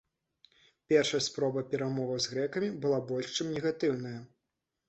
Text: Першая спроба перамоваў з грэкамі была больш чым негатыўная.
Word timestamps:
Першая 0.93 1.19
спроба 1.25 1.63
перамоваў 1.73 2.19
з 2.25 2.31
грэкамі 2.33 2.69
была 2.87 2.99
больш 3.13 3.27
чым 3.39 3.55
негатыўная. 3.59 4.19